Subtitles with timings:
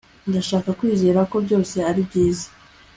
[0.29, 2.47] Ndashaka kwizera ko byose ari byiza